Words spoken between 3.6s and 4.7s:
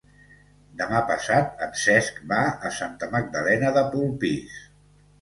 de Polpís.